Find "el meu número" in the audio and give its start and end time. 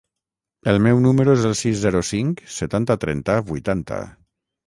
0.71-1.35